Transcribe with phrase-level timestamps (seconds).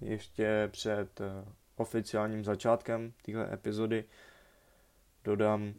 [0.00, 1.44] ještě před eh,
[1.76, 4.04] oficiálním začátkem téhle epizody
[5.24, 5.74] dodám,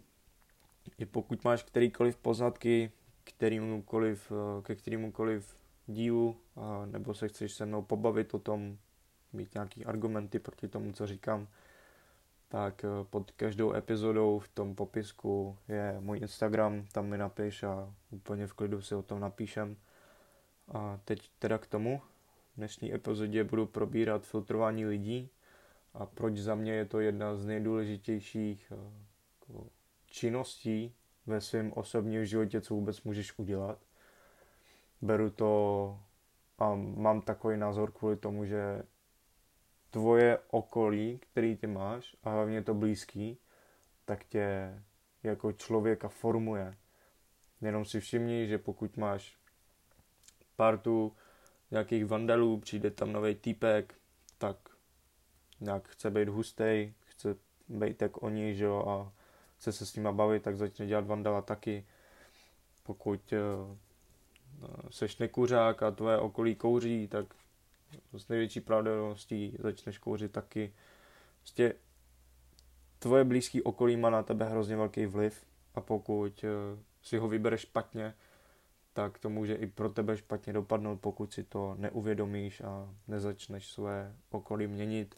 [0.98, 2.92] že pokud máš kterýkoliv poznatky
[3.24, 6.38] kterýmukoliv, eh, ke kterémukoliv dílu,
[6.86, 8.78] nebo se chceš se mnou pobavit o tom,
[9.34, 11.48] mít nějaký argumenty proti tomu, co říkám,
[12.48, 17.94] tak eh, pod každou epizodou v tom popisku je můj Instagram, tam mi napiš a
[18.10, 19.76] úplně v klidu si o tom napíšem.
[20.72, 22.02] A teď teda k tomu.
[22.60, 25.30] V dnešní epizodě budu probírat filtrování lidí
[25.94, 28.76] a proč za mě je to jedna z nejdůležitějších eh,
[29.42, 29.68] jako
[30.06, 33.80] činností ve svém osobním životě, co vůbec můžeš udělat.
[35.02, 36.00] Beru to
[36.58, 38.84] a mám takový názor kvůli tomu, že
[39.90, 43.38] tvoje okolí, který ty máš, a hlavně to blízký,
[44.06, 44.80] tak tě
[45.24, 46.76] jako člověka formuje.
[47.62, 49.38] Jenom si všimni, že pokud máš
[50.56, 51.16] partu
[51.72, 53.96] nějakých vandalů, přijde tam nový týpek,
[54.38, 54.56] tak
[55.60, 57.36] nějak chce být hustý, chce
[57.70, 59.14] být jak oni, že jo, a
[59.58, 61.86] chce se s nima bavit, tak začne dělat vandala taky.
[62.84, 63.78] Pokud uh,
[64.92, 67.26] seš nekuřák a tvoje okolí kouří, tak
[68.18, 70.74] s největší pravděpodobností začneš kouřit taky.
[71.40, 71.74] Prostě
[73.00, 75.46] tvoje blízký okolí má na tebe hrozně velký vliv
[75.76, 78.14] a pokud uh, si ho vybereš špatně,
[79.00, 84.16] tak to může i pro tebe špatně dopadnout, pokud si to neuvědomíš a nezačneš své
[84.30, 85.16] okolí měnit.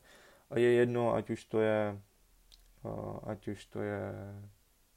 [0.50, 2.02] A je jedno, ať už to je,
[3.24, 4.14] ať už to je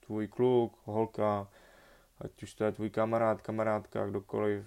[0.06, 1.48] tvůj kluk, holka,
[2.18, 4.66] ať už to je tvůj kamarád, kamarádka, kdokoliv,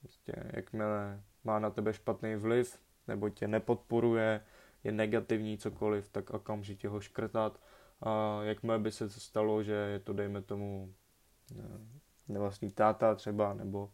[0.00, 4.40] prostě jakmile má na tebe špatný vliv, nebo tě nepodporuje,
[4.84, 7.60] je negativní cokoliv, tak okamžitě ho škrtat.
[8.00, 10.94] A jakmile by se stalo, že je to, dejme tomu,
[12.28, 13.90] nevlastní táta třeba, nebo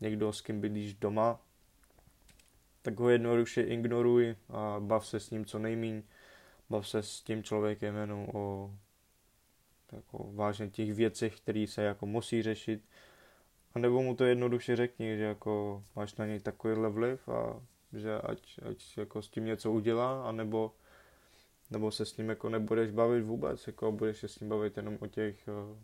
[0.00, 1.40] někdo, s kým bydlíš doma,
[2.82, 6.02] tak ho jednoduše ignoruj a bav se s ním co nejmíň.
[6.70, 8.74] Bav se s tím člověkem jenom o
[9.92, 12.82] jako vážně těch věcech, které se jako musí řešit.
[13.74, 18.20] A nebo mu to jednoduše řekni, že jako máš na něj takovýhle vliv a že
[18.20, 20.72] ať, ať jako s tím něco udělá, anebo
[21.70, 24.98] nebo se s ním jako nebudeš bavit vůbec, jako budeš se s ním bavit jenom
[25.00, 25.78] o těch uh,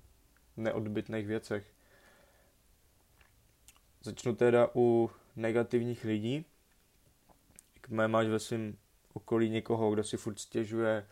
[0.56, 1.72] neodbytných věcech.
[4.02, 6.44] Začnu teda u negativních lidí.
[7.74, 8.76] Jakmile máš ve svém
[9.12, 11.06] okolí někoho, kdo si furt stěžuje,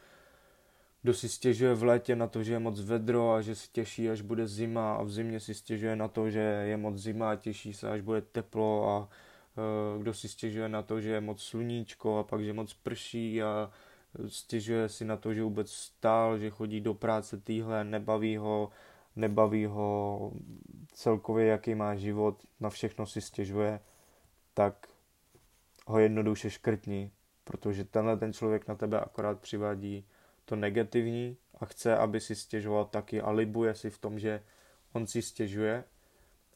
[1.02, 4.10] kdo si stěžuje v létě na to, že je moc vedro a že si těší,
[4.10, 7.36] až bude zima a v zimě si stěžuje na to, že je moc zima a
[7.36, 11.42] těší se, až bude teplo a uh, kdo si stěžuje na to, že je moc
[11.42, 13.70] sluníčko a pak, že moc prší a
[14.26, 18.70] stěžuje si na to, že vůbec stál, že chodí do práce týhle, nebaví ho,
[19.18, 20.32] nebaví ho
[20.92, 23.80] celkově, jaký má život, na všechno si stěžuje,
[24.54, 24.88] tak
[25.86, 27.10] ho jednoduše škrtni,
[27.44, 30.06] protože tenhle ten člověk na tebe akorát přivádí
[30.44, 34.42] to negativní a chce, aby si stěžoval taky a libuje si v tom, že
[34.92, 35.84] on si stěžuje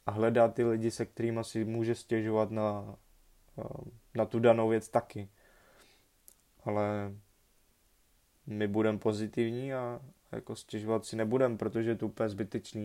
[0.07, 2.97] a hledá ty lidi, se kterými si může stěžovat na,
[4.15, 5.29] na tu danou věc taky.
[6.65, 7.13] Ale
[8.47, 10.01] my budeme pozitivní a
[10.33, 12.83] jako stěžovat si nebudem, protože je to úplně zbytečný.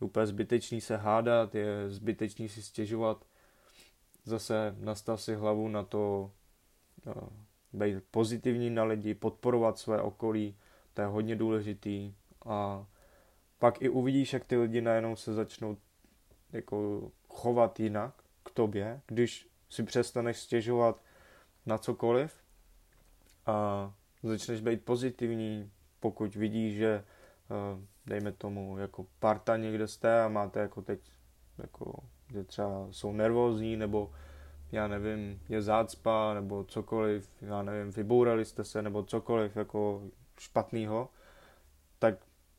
[0.00, 3.24] Je úplně zbytečný se hádat, je zbytečný si stěžovat.
[4.24, 6.30] Zase nastav si hlavu na to,
[7.06, 7.14] no,
[7.72, 10.56] být pozitivní na lidi, podporovat své okolí,
[10.94, 12.14] to je hodně důležitý.
[12.46, 12.86] A
[13.58, 15.76] pak i uvidíš, jak ty lidi najednou se začnou
[16.52, 21.02] jako chovat jinak k tobě, když si přestaneš stěžovat
[21.66, 22.32] na cokoliv
[23.46, 25.70] a začneš být pozitivní,
[26.00, 31.00] pokud vidíš, že eh, dejme tomu jako parta někde jste a máte jako teď
[31.58, 31.92] jako,
[32.32, 34.10] že třeba jsou nervózní nebo
[34.72, 40.02] já nevím, je zácpa nebo cokoliv, já nevím, vybourali jste se nebo cokoliv jako
[40.38, 41.08] špatného,
[41.98, 42.14] tak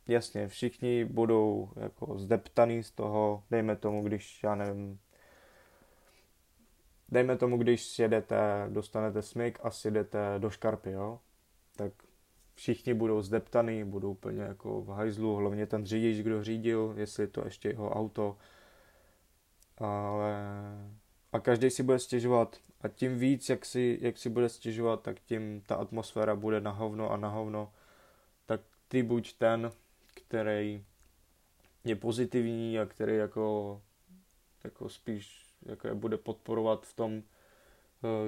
[0.08, 5.00] jasně, všichni budou jako zdeptaný z toho, dejme tomu, když, já nevím,
[7.10, 11.20] dejme tomu, když sjedete, dostanete smyk a sjedete do škarpy, jo,
[11.76, 11.94] tak
[12.60, 17.28] všichni budou zdeptaný, budou úplně jako v hajzlu, hlavně ten řidič, kdo řídil, jestli je
[17.28, 18.38] to ještě jeho auto,
[19.78, 20.36] ale
[21.32, 22.58] a každý si bude stěžovat.
[22.82, 26.72] A tím víc, jak si, jak si bude stěžovat, tak tím ta atmosféra bude na
[26.72, 27.74] hovno a na hovno,
[28.46, 29.72] tak ty buď ten,
[30.14, 30.86] který
[31.84, 33.82] je pozitivní a který jako,
[34.64, 37.24] jako spíš jako je bude podporovat v tom,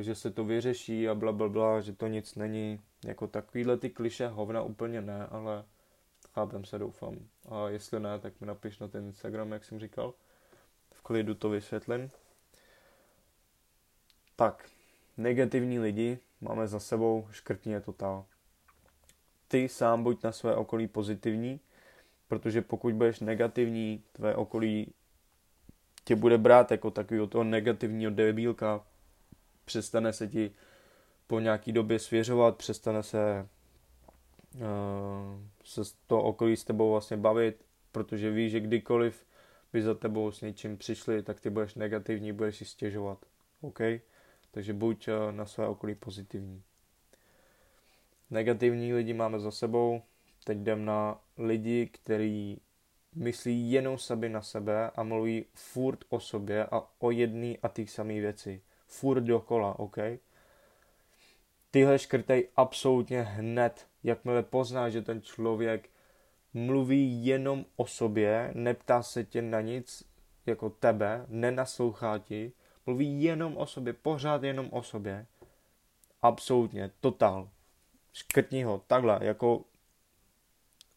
[0.01, 2.81] že se to vyřeší a bla, bla, bla, že to nic není.
[3.05, 5.63] Jako takovýhle ty kliše hovna úplně ne, ale
[6.33, 7.15] chápem se doufám.
[7.49, 10.13] A jestli ne, tak mi napiš na ten Instagram, jak jsem říkal.
[10.91, 12.09] V klidu to vysvětlím.
[14.35, 14.69] Tak,
[15.17, 18.25] negativní lidi, máme za sebou, škrtni je totál.
[19.47, 21.59] Ty sám buď na své okolí pozitivní,
[22.27, 24.93] protože pokud budeš negativní, tvé okolí
[26.03, 28.85] tě bude brát jako takového toho negativního debílka,
[29.65, 30.51] přestane se ti
[31.27, 33.47] po nějaký době svěřovat, přestane se,
[34.55, 34.61] uh,
[35.63, 39.25] se to okolí s tebou vlastně bavit, protože víš, že kdykoliv
[39.73, 43.25] by za tebou s něčím přišli, tak ty budeš negativní, budeš si stěžovat.
[43.61, 43.79] OK?
[44.51, 46.63] Takže buď uh, na své okolí pozitivní.
[48.29, 50.01] Negativní lidi máme za sebou,
[50.43, 52.61] teď jdem na lidi, kteří
[53.15, 57.87] myslí jenom sami na sebe a mluví furt o sobě a o jedné a ty
[57.87, 58.61] samé věci.
[58.91, 59.97] Furt dokola, OK?
[61.71, 65.89] Tyhle škrtej absolutně hned, jakmile pozná, že ten člověk
[66.53, 70.03] mluví jenom o sobě, neptá se tě na nic
[70.45, 72.51] jako tebe, nenaslouchá ti,
[72.85, 75.25] mluví jenom o sobě, pořád jenom o sobě.
[76.21, 77.49] Absolutně, totál.
[78.13, 79.65] Škrtni ho, takhle, jako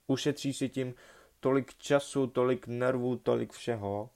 [0.06, 0.94] ušetří si tím
[1.40, 4.10] tolik času, tolik nervů, tolik všeho.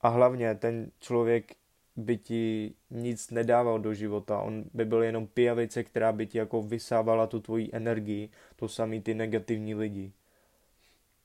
[0.00, 1.56] A hlavně ten člověk
[1.96, 4.40] by ti nic nedával do života.
[4.40, 9.00] On by byl jenom pijavice, která by ti jako vysávala tu tvoji energii, to samý
[9.00, 10.12] ty negativní lidi.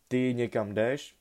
[0.08, 1.16] Ty někam jdeš,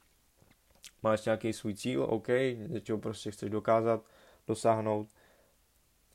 [1.03, 2.29] máš nějaký svůj cíl, OK,
[2.69, 4.05] něčeho prostě chceš dokázat,
[4.47, 5.09] dosáhnout.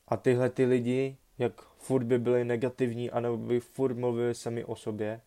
[0.07, 4.75] A tyhle ty lidi, jak furt by byli negativní, anebo by furt mluvili sami o
[4.75, 5.21] sobě,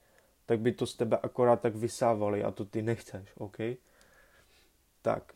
[0.47, 3.57] tak by to z tebe akorát tak vysávali a to ty nechceš, OK?
[5.03, 5.33] Tak,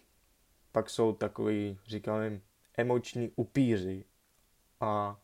[0.72, 2.42] pak jsou takový, říkám jim,
[2.78, 4.04] emoční upíři.
[4.80, 5.20] A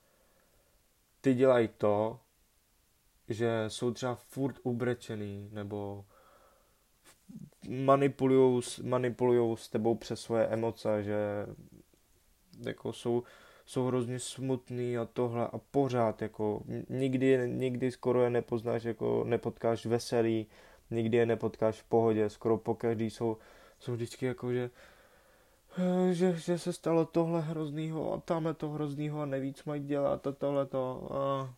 [1.20, 2.20] ty dělají to,
[3.28, 6.04] že jsou třeba furt ubrečený nebo
[7.68, 11.46] manipulujou, manipulujou s tebou přes svoje emoce, že
[12.66, 13.22] jako jsou
[13.66, 19.86] jsou hrozně smutný a tohle a pořád jako nikdy, nikdy skoro je nepoznáš, jako nepotkáš
[19.86, 20.46] veselý,
[20.90, 23.36] nikdy je nepotkáš v pohodě, skoro pokaždý jsou,
[23.78, 24.70] jsou vždycky jako, že
[26.12, 30.32] že, že se stalo tohle hroznýho a tamhle to hroznýho a nevíc mají dělat a
[30.32, 31.54] tohle to a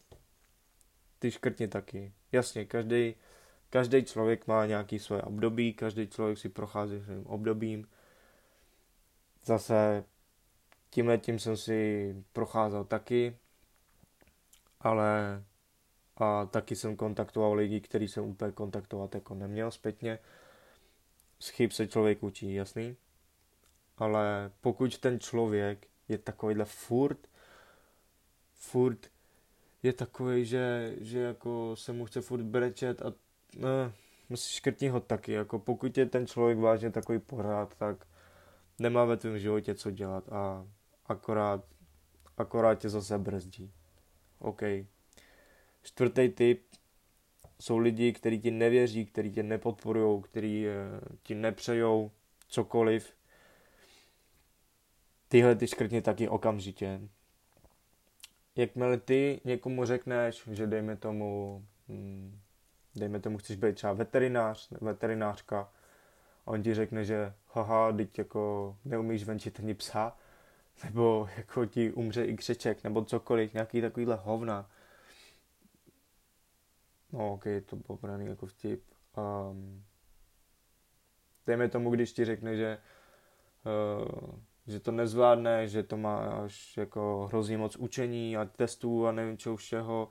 [1.18, 2.12] ty škrtně taky.
[2.32, 3.14] Jasně, každý
[3.70, 7.88] každý člověk má nějaký svoje období, každý člověk si prochází svým obdobím.
[9.44, 10.04] Zase
[10.96, 13.36] Tímhle tím jsem si procházel taky,
[14.80, 15.44] ale
[16.16, 20.18] a taky jsem kontaktoval lidi, který jsem úplně kontaktovat jako neměl zpětně.
[21.38, 22.96] Z chyb se člověk učí, jasný?
[23.98, 27.28] Ale pokud ten člověk je takovýhle furt,
[28.52, 29.06] furt
[29.82, 33.12] je takový, že, že jako se mu chce furt brečet a
[33.56, 33.92] ne,
[34.34, 38.06] škrtni ho taky, jako pokud je ten člověk vážně takový pořád, tak
[38.78, 40.66] nemá ve tvém životě co dělat a
[41.06, 41.64] akorát,
[42.36, 43.72] akorát tě zase brzdí.
[44.38, 44.62] OK.
[45.82, 46.62] Čtvrtý typ
[47.60, 50.74] jsou lidi, kteří ti nevěří, kteří tě nepodporují, kteří eh,
[51.22, 52.10] ti nepřejou
[52.48, 53.16] cokoliv.
[55.28, 57.00] Tyhle ty škrtni taky okamžitě.
[58.56, 62.40] Jakmile ty někomu řekneš, že dejme tomu, hm,
[62.94, 65.72] dejme tomu, chceš být třeba veterinář, veterinářka,
[66.44, 70.16] on ti řekne, že haha, teď jako neumíš venčit ani psa,
[70.84, 74.70] nebo jako ti umře i křeček, nebo cokoliv, nějaký takovýhle hovna.
[77.12, 78.82] No ok, to bylo braný jako vtip.
[79.50, 79.84] Um,
[81.46, 82.78] dejme tomu, když ti řekne, že,
[83.64, 89.12] uh, že to nezvládne, že to má až jako hrozně moc učení a testů a
[89.12, 90.08] nevím čeho všeho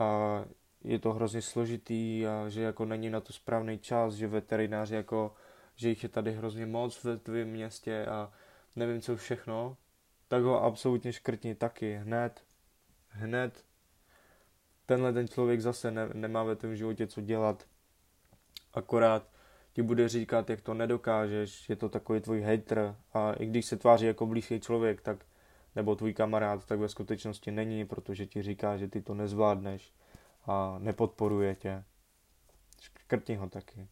[0.00, 0.44] a
[0.84, 5.34] je to hrozně složitý a že jako není na to správný čas, že veterináři jako,
[5.74, 8.32] že jich je tady hrozně moc ve tvém městě a
[8.76, 9.76] nevím co všechno,
[10.28, 12.44] tak ho absolutně škrtni taky, hned,
[13.08, 13.64] hned.
[14.86, 17.66] Tenhle ten člověk zase ne, nemá ve tom životě co dělat,
[18.74, 19.28] akorát
[19.72, 23.76] ti bude říkat, jak to nedokážeš, je to takový tvůj hater a i když se
[23.76, 25.26] tváří jako blízký člověk, tak
[25.76, 29.94] nebo tvůj kamarád, tak ve skutečnosti není, protože ti říká, že ty to nezvládneš
[30.44, 31.84] a nepodporuje tě.
[32.80, 33.88] Škrtni ho taky.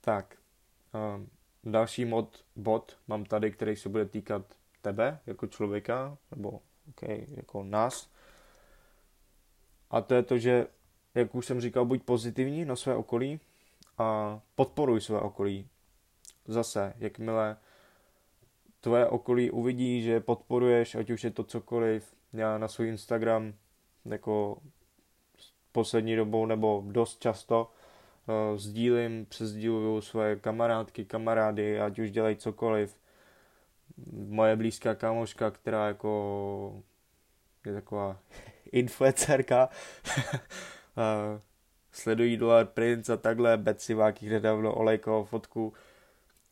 [0.00, 0.36] Tak,
[1.14, 1.30] um,
[1.64, 4.42] další mod, bod mám tady, který se bude týkat
[4.82, 8.10] tebe jako člověka, nebo okay, jako nás.
[9.90, 10.66] A to je to, že,
[11.14, 13.40] jak už jsem říkal, buď pozitivní na své okolí
[14.00, 15.68] a podporuj své okolí.
[16.46, 17.56] Zase, jakmile
[18.80, 23.54] tvoje okolí uvidí, že podporuješ, ať už je to cokoliv, já na svůj Instagram
[24.04, 24.58] jako
[25.72, 27.70] poslední dobou nebo dost často
[28.26, 32.96] uh, sdílím, přesdíluju své kamarádky, kamarády, ať už dělají cokoliv,
[34.12, 36.82] moje blízká kámoška, která jako
[37.66, 38.16] je taková
[38.72, 39.68] influencerka,
[41.92, 45.72] sledují Dolar Prince a takhle, Betsy Váky nedávno olejkovou fotku,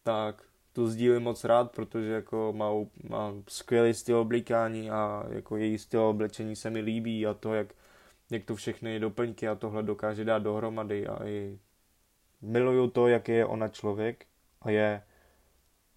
[0.02, 0.42] tak
[0.72, 2.70] to sdílím moc rád, protože jako má,
[3.08, 7.74] má skvělý styl oblíkání a jako její styl oblečení se mi líbí a to, jak,
[8.30, 11.58] jak to všechny doplňky a tohle dokáže dát dohromady a i
[12.42, 14.26] miluju to, jak je ona člověk
[14.62, 15.02] a je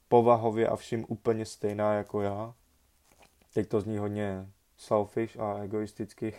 [0.08, 2.54] povahově a vším úplně stejná jako já.
[3.54, 6.34] Teď to zní hodně selfish a egoisticky.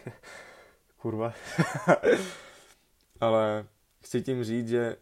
[0.97, 1.33] Kurva.
[3.23, 3.67] Ale
[4.01, 4.97] chci tím říct, že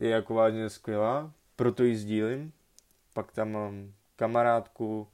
[0.00, 2.52] je jako vážně skvělá, proto ji sdílím.
[3.14, 5.08] Pak tam mám kamarádku,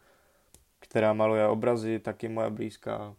[0.79, 3.15] která maluje obrazy, taky moje blízká.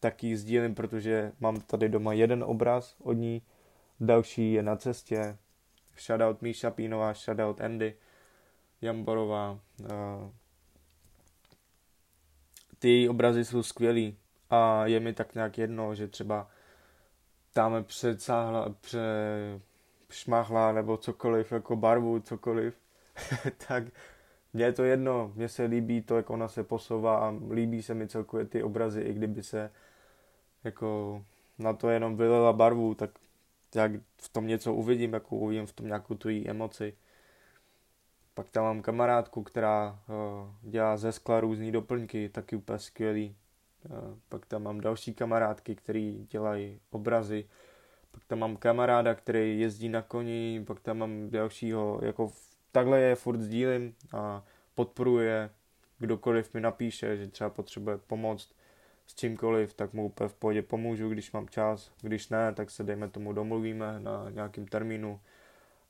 [0.00, 3.42] Taky ji sdílím, protože mám tady doma jeden obraz od ní,
[4.00, 5.38] další je na cestě.
[5.98, 7.94] Shoutout Míša Pínová, shoutout Andy
[8.80, 9.60] Jamborová.
[12.78, 14.18] Ty obrazy jsou skvělý
[14.50, 16.48] a je mi tak nějak jedno, že třeba
[17.56, 19.00] tam předsáhla, pře,
[20.10, 22.74] šmahla nebo cokoliv, jako barvu, cokoliv,
[23.68, 23.84] tak
[24.52, 27.94] mně je to jedno, mně se líbí to, jak ona se posouvá a líbí se
[27.94, 29.70] mi celkově ty obrazy, i kdyby se
[30.64, 31.22] jako
[31.58, 33.10] na to jenom vylila barvu, tak
[33.74, 36.92] jak v tom něco uvidím, jako uvidím v tom nějakou tu jí emoci.
[38.34, 43.36] Pak tam mám kamarádku, která uh, dělá ze skla různé doplňky, taky úplně skvělý.
[44.28, 47.44] Pak tam mám další kamarádky, který dělají obrazy.
[48.12, 52.32] Pak tam mám kamaráda, který jezdí na koni, pak tam mám dalšího, jako
[52.72, 55.50] takhle je furt sdílím a podporuje,
[55.98, 58.54] kdokoliv mi napíše, že třeba potřebuje pomoct
[59.06, 62.84] s čímkoliv, tak mu úplně v pohodě pomůžu, když mám čas, když ne, tak se
[62.84, 65.20] dejme tomu domluvíme na nějakým termínu,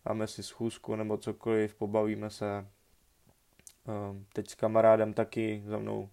[0.05, 2.67] dáme si schůzku nebo cokoliv, pobavíme se.
[3.89, 6.09] Ehm, teď s kamarádem taky za mnou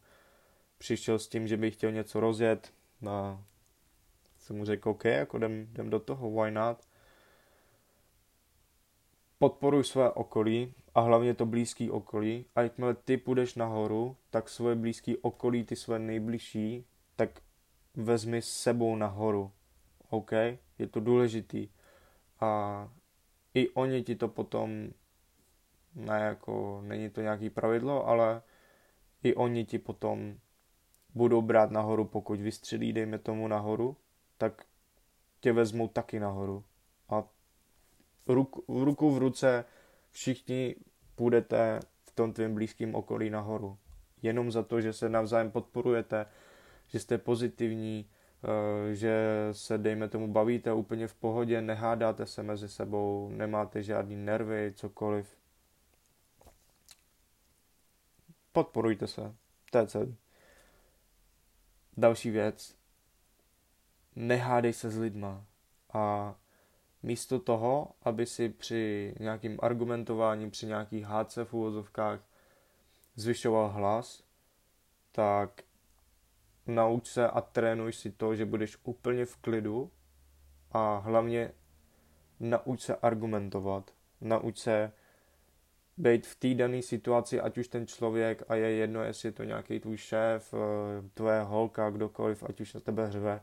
[0.84, 2.74] přišel s tím, že bych chtěl něco rozjet
[3.10, 3.44] a
[4.38, 6.88] jsem mu řekl, OK, jako jdem, jdem do toho, why not?
[9.40, 14.76] Podporuj své okolí a hlavně to blízký okolí a jakmile ty půjdeš nahoru, tak svoje
[14.76, 16.86] blízký okolí, ty své nejbližší,
[17.16, 17.42] tak
[17.96, 19.52] vezmi s sebou nahoru.
[20.10, 20.32] OK?
[20.80, 21.70] Je to důležitý.
[22.40, 22.90] A
[23.54, 24.90] i oni ti to potom,
[25.96, 28.42] ne jako, není to nějaký pravidlo, ale
[29.24, 30.36] i oni ti potom
[31.16, 33.98] budou brát nahoru, pokud vystřelí, dejme tomu nahoru,
[34.38, 34.66] tak
[35.40, 36.64] tě vezmou taky nahoru.
[37.10, 37.24] A
[38.28, 39.66] ruk, ruku v ruce
[40.12, 40.76] všichni
[41.16, 43.78] půjdete v tom tvém blízkém okolí nahoru.
[44.22, 46.26] Jenom za to, že se navzájem podporujete,
[46.88, 48.10] že jste pozitivní,
[48.44, 54.16] eh, že se, dejme tomu, bavíte úplně v pohodě, nehádáte se mezi sebou, nemáte žádný
[54.16, 55.38] nervy, cokoliv.
[58.52, 59.36] Podporujte se.
[59.72, 60.23] To je celý.
[61.98, 62.76] Další věc.
[64.16, 65.46] Nehádej se s lidma.
[65.94, 66.36] A
[67.04, 72.20] místo toho, aby si při nějakým argumentování, při nějakých hádce v úvozovkách
[73.16, 74.24] zvyšoval hlas,
[75.12, 75.62] tak
[76.68, 79.92] nauč se a trénuj si to, že budeš úplně v klidu
[80.72, 81.52] a hlavně
[82.40, 84.92] nauč se argumentovat, nauč se
[85.98, 89.44] být v té dané situaci, ať už ten člověk, a je jedno, jestli je to
[89.44, 93.42] nějaký tvůj šéf, eh, tvoje holka, kdokoliv, ať už na tebe hřve,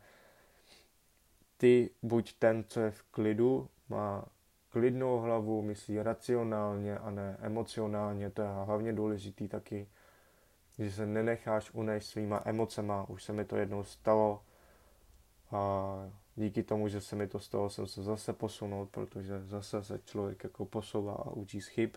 [1.57, 4.25] ty buď ten, co je v klidu, má
[4.69, 9.89] klidnou hlavu, myslí racionálně a ne emocionálně, to je hlavně důležitý taky,
[10.79, 14.43] že se nenecháš unést svýma emocema, už se mi to jednou stalo
[15.51, 15.95] a
[16.37, 20.45] díky tomu, že se mi to stalo, jsem se zase posunul, protože zase se člověk
[20.45, 21.91] jako posouvá a učí z chyb.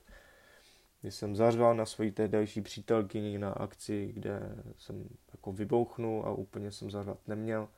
[1.03, 6.71] Když jsem zařval na svoji tehdejší přítelkyni na akci, kde jsem jako vybouchnul a úplně
[6.71, 7.69] jsem zařvat neměl,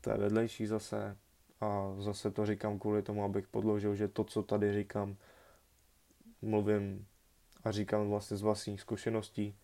[0.00, 1.16] to je vedlejší zase
[1.60, 5.16] a zase to říkám kvůli tomu, abych podložil, že to, co tady říkám,
[6.42, 7.06] mluvím
[7.64, 9.56] a říkám vlastně z vlastních zkušeností.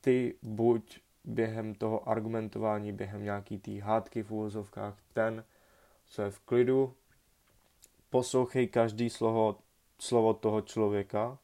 [0.00, 5.44] Ty buď během toho argumentování, během nějaký té hádky v úvozovkách, ten,
[6.06, 6.94] co je v klidu,
[8.10, 9.58] poslouchej každý slovo,
[10.02, 11.38] slovo toho člověka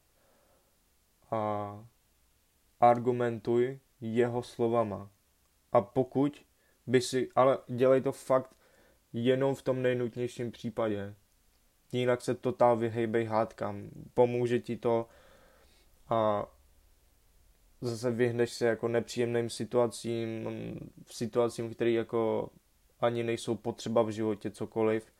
[1.31, 1.85] a
[2.79, 5.09] argumentuj jeho slovama.
[5.71, 6.45] A pokud
[6.87, 8.55] by si, ale dělej to fakt
[9.13, 11.15] jenom v tom nejnutnějším případě.
[11.91, 13.89] Jinak se totál vyhejbej hádkám.
[14.13, 15.07] Pomůže ti to
[16.09, 16.45] a
[17.81, 20.49] zase vyhneš se jako nepříjemným situacím,
[21.11, 22.49] situacím, které jako
[22.99, 25.13] ani nejsou potřeba v životě cokoliv.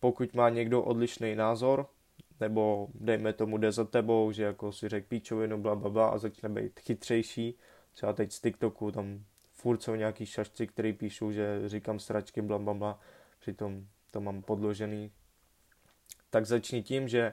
[0.00, 1.86] Pokud má někdo odlišný názor,
[2.44, 6.18] nebo dejme tomu jde za tebou, že jako si řek píčovinu, bla, bla, bla a
[6.18, 7.58] začne být chytřejší,
[7.92, 12.58] třeba teď z TikToku, tam furt jsou nějaký šašci, který píšou, že říkám sračky, bla,
[12.58, 12.98] bla, bla,
[13.38, 15.12] přitom to mám podložený.
[16.30, 17.32] Tak začni tím, že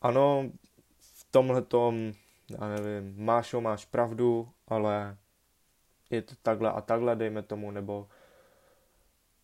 [0.00, 0.50] ano,
[0.98, 2.12] v tomhle tom,
[2.60, 5.16] já nevím, máš máš pravdu, ale
[6.10, 8.08] je to takhle a takhle, dejme tomu, nebo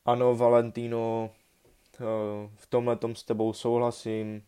[0.05, 1.31] ano, Valentino,
[2.57, 4.43] v tomhle tom s tebou souhlasím,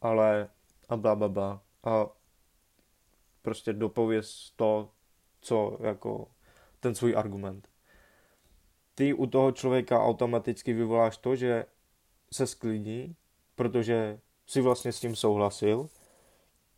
[0.00, 0.48] ale
[0.88, 1.62] a bla, bla, bla.
[1.84, 2.06] A
[3.42, 4.88] prostě dopověz to,
[5.40, 6.28] co jako
[6.80, 7.68] ten svůj argument.
[8.94, 11.66] Ty u toho člověka automaticky vyvoláš to, že
[12.32, 13.16] se sklidní,
[13.54, 15.88] protože si vlastně s tím souhlasil.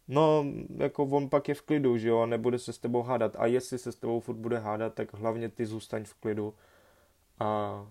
[0.08, 0.44] No,
[0.76, 3.36] jako on pak je v klidu, že jo, a nebude se s tebou hádat.
[3.36, 6.54] A jestli se s tebou furt bude hádat, tak hlavně ty zůstaň v klidu
[7.38, 7.86] a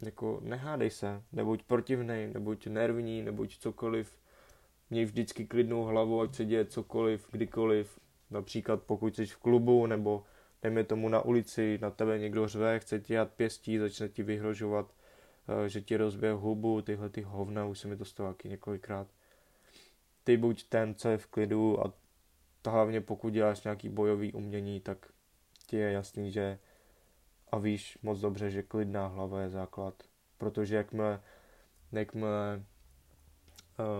[0.00, 4.18] jako nehádej se, nebuď protivnej, nebuď nervní, nebuď cokoliv.
[4.90, 7.98] Měj vždycky klidnou hlavu, ať se děje cokoliv, kdykoliv.
[8.30, 10.24] Například pokud jsi v klubu, nebo
[10.62, 14.94] dejme tomu na ulici, na tebe někdo řve, chce ti ját pěstí, začne ti vyhrožovat,
[15.48, 19.08] eh, že ti rozbije hubu, tyhle ty hovna, už se mi to stalo několikrát.
[20.24, 21.92] Ty buď ten, co je v klidu a
[22.70, 25.12] hlavně pokud děláš nějaký bojový umění, tak
[25.66, 26.58] ti je jasný, že
[27.52, 30.02] a víš moc dobře, že klidná hlava je základ.
[30.38, 31.20] Protože jakmile,
[31.92, 32.62] jakmile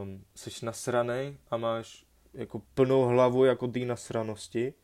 [0.03, 4.75] um, jsi nasranej a máš jako plnou hlavu jako té nasranosti,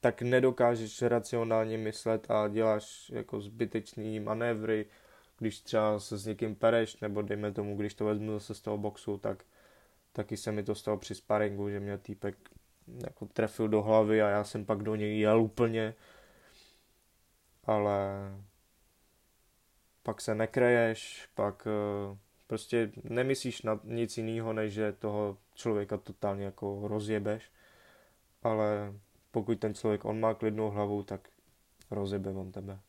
[0.00, 4.86] tak nedokážeš racionálně myslet a děláš jako zbytečný manévry,
[5.38, 8.78] když třeba se s někým pereš, nebo dejme tomu, když to vezmu zase z toho
[8.78, 9.44] boxu, tak
[10.12, 12.36] taky se mi to stalo při sparingu, že mě týpek
[13.04, 15.94] jako trefil do hlavy a já jsem pak do něj jel úplně,
[17.68, 18.30] ale
[20.02, 26.44] pak se nekreješ, pak uh, prostě nemyslíš na nic jiného, než že toho člověka totálně
[26.44, 27.52] jako rozjebeš,
[28.42, 28.94] ale
[29.30, 31.28] pokud ten člověk, on má klidnou hlavu, tak
[31.90, 32.80] rozjebe on tebe.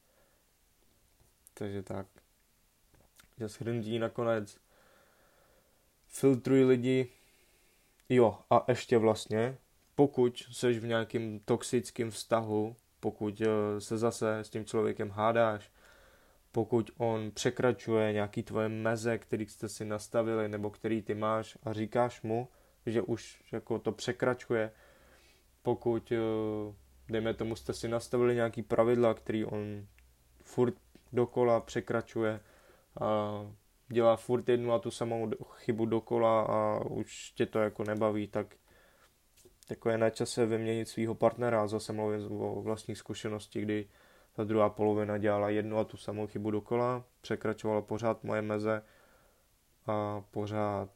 [1.54, 2.08] Takže tak.
[3.38, 4.58] Že shrnutí nakonec
[6.08, 7.10] filtruj lidi.
[8.10, 9.58] Jo, a ještě vlastně,
[9.96, 15.72] pokud jsi v nějakém toxickém vztahu, pokud eh, se zase s tím člověkem hádáš,
[16.52, 21.74] pokud on překračuje nějaký tvoje meze, který jste si nastavili nebo který ty máš a
[21.74, 22.48] říkáš mu,
[22.86, 24.72] že už jako to překračuje,
[25.62, 26.18] pokud, eh,
[27.10, 29.88] dejme tomu, jste si nastavili nějaký pravidla, který on
[30.44, 30.74] furt
[31.14, 32.40] dokola překračuje
[33.02, 33.32] a
[33.88, 38.56] dělá furt jednu a tu samou chybu dokola a už tě to jako nebaví, tak
[39.70, 41.68] jako je na čase vyměnit svého partnera.
[41.68, 43.88] Zase mluvím o vlastní zkušenosti, kdy
[44.34, 48.84] ta druhá polovina dělala jednu a tu samou chybu dokola, překračovala pořád moje meze
[49.88, 50.90] a pořád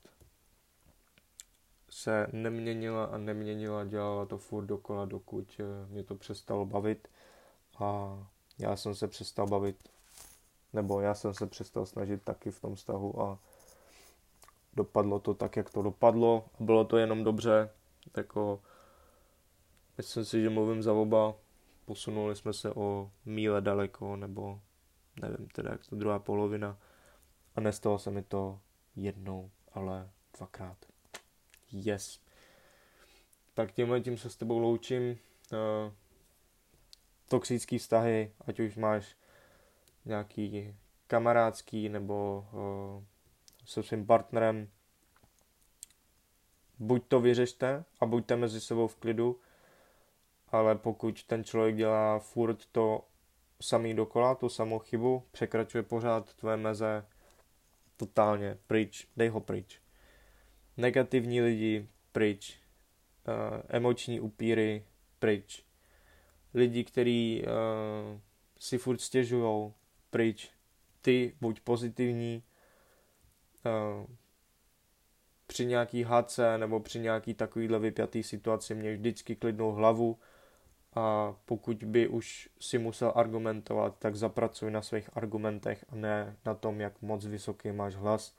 [1.90, 7.08] se neměnila a neměnila, dělala to furt dokola, dokud eh, mě to přestalo bavit
[7.80, 8.18] a
[8.60, 9.90] já jsem se přestal bavit,
[10.74, 13.40] nebo já jsem se přestal snažit taky v tom vztahu a
[14.74, 16.46] dopadlo to tak, jak to dopadlo.
[16.60, 17.70] Bylo to jenom dobře,
[18.18, 18.62] jako
[19.98, 21.36] myslím si, že mluvím za oba,
[21.86, 24.62] posunuli jsme se o míle daleko, nebo
[25.22, 26.78] nevím teda, jak to druhá polovina
[27.56, 28.60] a nestalo se mi to
[28.96, 30.78] jednou, ale dvakrát.
[31.72, 32.20] Yes.
[33.54, 35.12] Tak tímhle tím se s tebou loučím.
[35.12, 35.94] Uh,
[37.30, 39.16] toxický vztahy, ať už máš
[40.06, 40.76] nějaký
[41.08, 43.04] kamarádský nebo uh,
[43.66, 44.70] se svým partnerem,
[46.84, 49.40] buď to vyřešte a buďte mezi sebou v klidu,
[50.48, 53.06] ale pokud ten člověk dělá furt to
[53.62, 57.06] samý dokola, tu samou chybu, překračuje pořád tvoje meze,
[57.98, 59.82] totálně pryč, dej ho pryč.
[60.78, 62.58] Negativní lidi, pryč.
[63.28, 64.86] Uh, emoční upíry,
[65.20, 65.66] pryč.
[66.54, 68.20] Lidi, kteří uh,
[68.60, 69.74] si furt stěžujou,
[70.10, 70.52] pryč.
[71.02, 72.44] Ty buď pozitivní,
[73.66, 74.06] uh,
[75.54, 80.20] při nějaký hádce nebo při nějaký takovýhle vypjatý situaci měj vždycky klidnou hlavu
[80.94, 86.54] a pokud by už si musel argumentovat, tak zapracuj na svých argumentech a ne na
[86.54, 88.36] tom, jak moc vysoký máš hlas.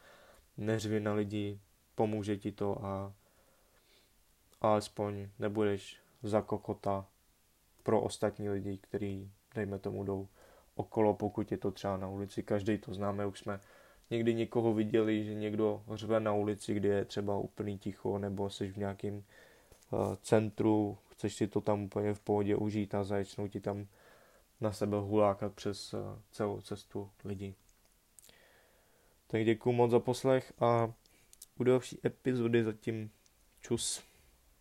[0.56, 1.60] Neřvi na lidi,
[1.94, 3.12] pomůže ti to a
[4.60, 7.06] alespoň nebudeš za kokota
[7.82, 10.28] pro ostatní lidi, kteří, dejme tomu, jdou
[10.74, 12.42] okolo, pokud je to třeba na ulici.
[12.42, 13.60] Každý to známe, už jsme
[14.10, 18.72] někdy někoho viděli, že někdo řve na ulici, kde je třeba úplný ticho, nebo jsi
[18.72, 19.14] v nějakém
[19.90, 23.86] uh, centru, chceš si to tam úplně v pohodě užít a začnou ti tam
[24.60, 27.54] na sebe hulákat přes uh, celou cestu lidi.
[29.26, 30.92] Tak děkuji moc za poslech a
[31.58, 33.10] u další epizody zatím
[33.60, 34.02] čus.